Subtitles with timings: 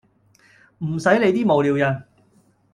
[0.79, 2.05] 唔洗理啲無聊人